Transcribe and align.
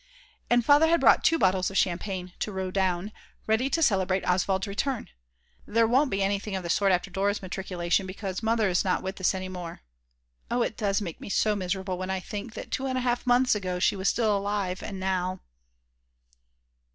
And 0.49 0.65
father 0.65 0.87
had 0.87 0.99
brought 0.99 1.23
two 1.23 1.37
bottles 1.37 1.69
of 1.69 1.77
champagne 1.77 2.33
to 2.39 2.51
Rodaun, 2.51 3.11
ready 3.45 3.69
to 3.69 3.83
celebrate 3.83 4.27
Oswald's 4.27 4.65
return. 4.65 5.11
There 5.67 5.85
won't 5.85 6.09
be 6.09 6.23
anything 6.23 6.55
of 6.55 6.63
the 6.63 6.71
sort 6.71 6.91
after 6.91 7.11
Dora's 7.11 7.43
matriculation 7.43 8.07
because 8.07 8.41
Mother 8.41 8.67
is 8.67 8.83
not 8.83 9.03
with 9.03 9.21
us 9.21 9.35
any 9.35 9.47
more; 9.47 9.83
oh 10.49 10.63
it 10.63 10.75
does 10.75 11.01
make 11.03 11.21
me 11.21 11.29
so 11.29 11.55
miserable 11.55 11.99
when 11.99 12.09
I 12.09 12.19
think 12.19 12.55
that 12.55 12.71
2 12.71 12.85
1/2 12.85 13.27
months 13.27 13.53
ago 13.53 13.77
she 13.77 13.95
was 13.95 14.09
still 14.09 14.35
alive, 14.35 14.81
and 14.81 14.99
now 14.99 15.39